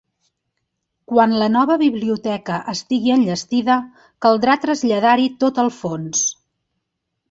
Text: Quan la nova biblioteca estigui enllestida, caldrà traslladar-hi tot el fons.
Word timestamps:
Quan 1.11 1.35
la 1.41 1.49
nova 1.57 1.75
biblioteca 1.83 2.59
estigui 2.75 3.15
enllestida, 3.19 3.79
caldrà 4.27 4.59
traslladar-hi 4.67 5.33
tot 5.47 5.65
el 5.69 5.75
fons. 5.83 6.31